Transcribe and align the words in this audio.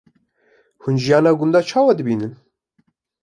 Hûn 0.81 0.95
jiyana 1.03 1.31
gundan 1.39 1.63
çawa 1.69 1.93
dibînin? 1.97 2.33